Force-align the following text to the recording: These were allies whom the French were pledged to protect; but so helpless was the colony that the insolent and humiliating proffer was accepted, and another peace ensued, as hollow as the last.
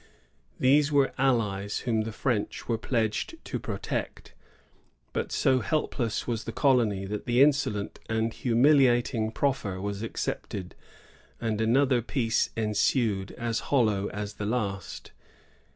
These 0.59 0.91
were 0.91 1.13
allies 1.19 1.81
whom 1.81 2.01
the 2.05 2.11
French 2.11 2.67
were 2.67 2.79
pledged 2.79 3.35
to 3.45 3.59
protect; 3.59 4.33
but 5.13 5.31
so 5.31 5.59
helpless 5.59 6.25
was 6.25 6.45
the 6.45 6.51
colony 6.51 7.05
that 7.05 7.27
the 7.27 7.39
insolent 7.43 7.99
and 8.09 8.33
humiliating 8.33 9.31
proffer 9.31 9.79
was 9.79 10.01
accepted, 10.01 10.73
and 11.39 11.61
another 11.61 12.01
peace 12.01 12.49
ensued, 12.57 13.31
as 13.33 13.59
hollow 13.69 14.07
as 14.07 14.33
the 14.33 14.47
last. 14.47 15.11